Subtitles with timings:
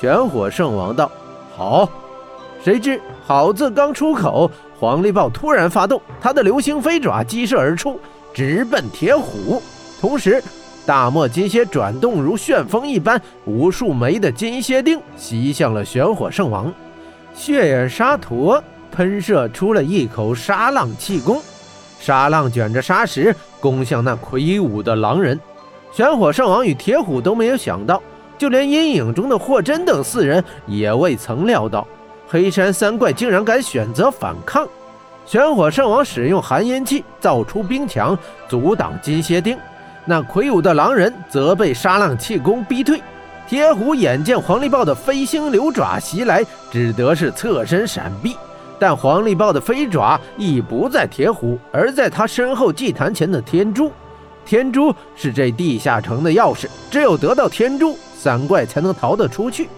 [0.00, 1.10] 玄火圣王道
[1.56, 1.88] ：“好。”
[2.62, 8.00] 谁知“好”字刚出口，黄力豹突然发动他的流星飞爪，激射而出，
[8.34, 9.62] 直奔铁虎。
[10.00, 10.42] 同时，
[10.84, 16.72] 大漠金蝎转动如旋风一般，无数枚的金蝎钉袭向了玄火圣王。
[17.34, 21.40] 血眼沙陀喷射出了一口沙浪气功，
[22.00, 25.38] 沙浪卷着沙石攻向那魁梧的狼人。
[25.92, 28.02] 玄火圣王与铁虎都没有想到，
[28.38, 31.86] 就连阴影中的霍真等四人也未曾料到，
[32.28, 34.66] 黑山三怪竟然敢选择反抗。
[35.24, 38.16] 玄火圣王使用寒烟气造出冰墙，
[38.48, 39.58] 阻挡金蝎钉。
[40.04, 43.02] 那魁梧的狼人则被沙浪气功逼退。
[43.48, 48.36] 铁虎眼见黄力豹的飞星流爪袭来，只得是侧身闪避。
[48.78, 53.90] 但黄力豹的飞爪已不在铁虎，而在他身后祭坛前的天珠。
[54.46, 59.68] 天珠是这地下城的钥匙，只有得到天珠，三怪才能逃得出去。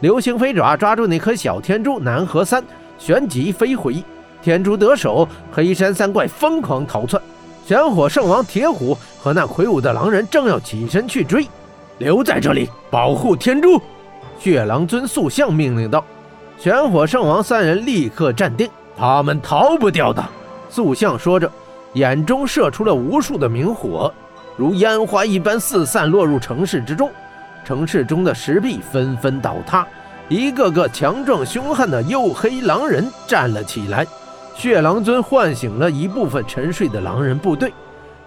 [0.00, 2.62] 流星飞爪抓住那颗小天珠，南河三
[2.98, 4.02] 旋即飞回。
[4.42, 7.20] 天珠得手，黑山三怪疯狂逃窜。
[7.64, 11.46] 玄火圣王铁虎和那魁梧的狼人正要起身去追。
[11.98, 13.80] 留在这里保护天珠，
[14.38, 16.04] 血狼尊塑像命令道。
[16.58, 20.24] 玄火圣王三人立刻站定，他们逃不掉的。
[20.70, 21.50] 塑像说着，
[21.94, 24.12] 眼中射出了无数的明火，
[24.56, 27.10] 如烟花一般四散落入城市之中。
[27.64, 29.86] 城市中的石壁纷纷倒塌，
[30.28, 34.06] 一个个强壮凶悍的黝黑狼人站了起来。
[34.54, 37.72] 血狼尊唤醒了一部分沉睡的狼人部队，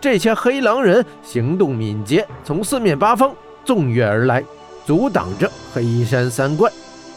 [0.00, 3.32] 这些黑狼人行动敏捷，从四面八方。
[3.64, 4.42] 纵跃而来，
[4.86, 6.70] 阻挡着黑山三怪。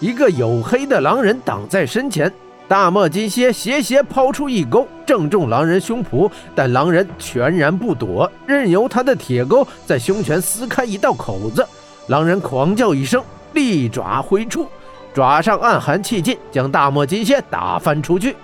[0.00, 2.32] 一个黝黑的狼人挡在身前，
[2.68, 6.28] 大漠金蝎斜斜抛出一钩，正中狼人胸脯。
[6.54, 11.64] 但狼人全然不躲，任由他的铁钩在胸前撕开一道口子。
[12.08, 13.22] 狼人狂叫一声，
[13.52, 14.66] 利爪挥出，
[15.14, 18.34] 爪上暗含气劲，将大漠金蝎打翻出去。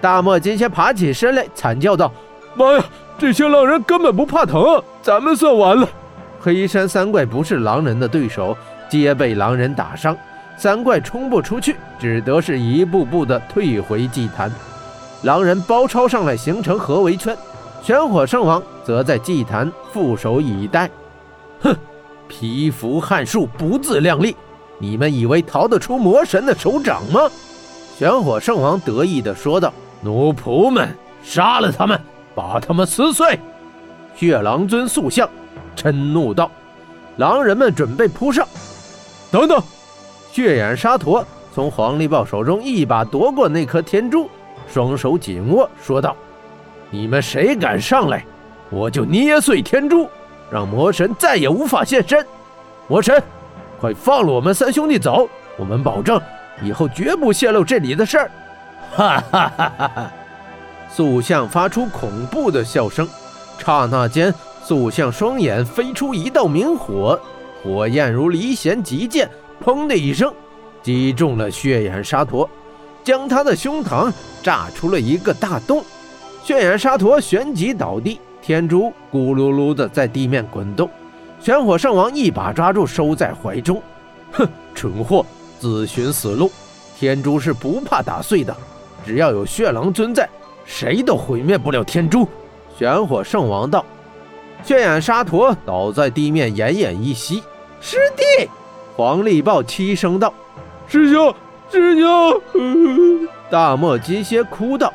[0.00, 2.12] 大漠金蝎爬起身来，惨叫道
[2.54, 2.84] ：“妈呀，
[3.18, 5.88] 这些狼人根本不怕疼，咱们算完了。”
[6.40, 8.56] 黑山三怪不是狼人的对手，
[8.88, 10.16] 皆被狼人打伤。
[10.56, 14.50] 三怪冲不出去，只得是一步步的退回祭坛。
[15.22, 17.36] 狼人包抄上来，形成合围圈。
[17.82, 20.90] 玄火圣王则在祭坛负手以待。
[21.60, 21.74] 哼，
[22.28, 24.36] 蚍蜉撼树，不自量力！
[24.78, 27.30] 你们以为逃得出魔神的手掌吗？
[27.96, 29.72] 玄火圣王得意地说道
[30.02, 30.88] ：“奴仆们，
[31.22, 32.00] 杀了他们，
[32.34, 33.38] 把他们撕碎！”
[34.16, 35.28] 血狼尊塑像。
[35.76, 36.50] 嗔怒道
[37.18, 38.46] ：“狼人们准备扑上！”
[39.30, 39.62] 等等，
[40.34, 41.24] 血眼沙陀
[41.54, 44.28] 从黄力豹手中一把夺过那颗天珠，
[44.66, 46.16] 双手紧握，说道
[46.90, 48.26] ：“你们谁敢上来，
[48.68, 50.08] 我就捏碎天珠，
[50.50, 52.26] 让魔神再也无法现身！
[52.88, 53.22] 魔神，
[53.80, 56.20] 快放了我们三兄弟走，我们保证
[56.60, 58.30] 以后绝不泄露这里的事儿！”
[58.90, 60.12] 哈哈哈哈哈！
[60.90, 63.08] 塑像发出恐怖的笑声，
[63.64, 64.34] 刹那间。
[64.64, 67.20] 塑像双眼飞出一道明火，
[67.62, 69.30] 火焰如离弦急箭，
[69.64, 70.32] 砰的一声
[70.82, 72.48] 击中了血眼沙陀，
[73.02, 75.82] 将他的胸膛炸出了一个大洞。
[76.42, 80.90] 血眼沙陀旋即倒地，天珠咕噜噜的在地面滚动。
[81.40, 83.82] 玄火圣王一把抓住，收在怀中。
[84.32, 85.24] 哼，蠢货，
[85.58, 86.50] 自寻死路！
[86.98, 88.54] 天珠是不怕打碎的，
[89.06, 90.28] 只要有血狼尊在，
[90.66, 92.28] 谁都毁灭不了天珠。
[92.78, 93.84] 玄火圣王道。
[94.62, 97.42] 血眼沙陀倒在地面，奄奄一息。
[97.80, 98.48] 师弟，
[98.96, 100.32] 黄力豹凄声道
[100.86, 101.34] ：“师兄，
[101.70, 102.42] 师兄！”
[103.50, 104.92] 大漠金蝎哭道：“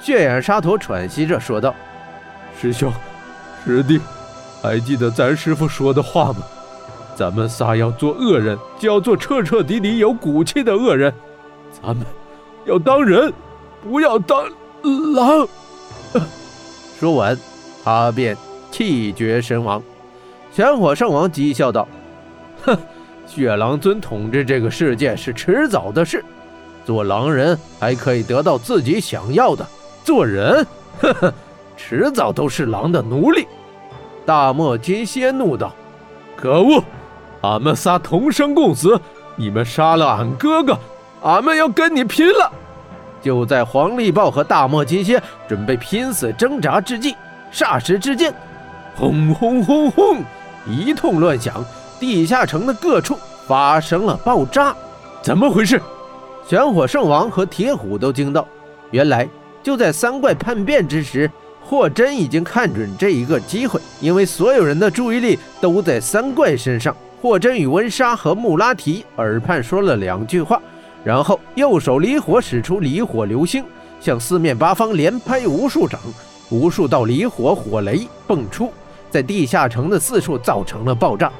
[0.00, 1.74] 血眼沙陀喘息着说道
[2.60, 2.92] ：‘师兄，
[3.64, 4.00] 师弟，
[4.62, 6.38] 还记得咱师傅说的话吗？
[7.16, 11.12] 咱们仨要做恶人，就要做彻彻底底有骨气的恶人。
[11.82, 12.06] 咱们
[12.64, 13.32] 要当人，
[13.82, 14.44] 不要当
[15.14, 15.46] 狼。’”
[16.98, 17.36] 说完，
[17.84, 18.36] 他便。
[18.72, 19.82] 气绝身亡，
[20.52, 21.88] 玄火圣王讥笑道
[22.62, 22.78] ：“哼，
[23.32, 26.24] 血狼尊统治这个世界是迟早的事。
[26.84, 29.64] 做狼人还可以得到自己想要的，
[30.02, 30.66] 做人，
[31.00, 31.32] 呵呵，
[31.76, 33.46] 迟早都是狼的奴隶。”
[34.26, 35.72] 大漠金蝎怒道
[36.36, 36.82] ：“可恶！
[37.42, 39.00] 俺们仨同生共死，
[39.36, 40.76] 你们杀了俺哥哥，
[41.22, 42.50] 俺们要跟你拼了！”
[43.22, 47.14] 就在黄力豹和大漠金蝎准备拼死挣扎之际，
[47.52, 48.34] 霎时之间。
[48.96, 50.24] 轰轰轰轰！
[50.66, 51.64] 一通乱响，
[52.00, 53.16] 地下城的各处
[53.50, 54.72] 发生了爆炸。
[55.20, 55.82] 怎么回事？
[56.46, 58.46] 玄火圣王和铁虎都惊到
[58.92, 59.28] ：“原来
[59.60, 61.28] 就在三怪叛变之时，
[61.60, 70.62] 霍真已经看准这一个机会，因为所有人的注意力都在三怪身上，霍真与温莎和穆拉提耳畔说了两句话，
[71.02, 73.64] 然后右手离火使出离火流星，
[74.00, 76.00] 向四面八方连拍无数掌，
[76.50, 78.72] 无数道离火火雷迸出，
[79.10, 81.32] 在地下城的四处造成了爆炸。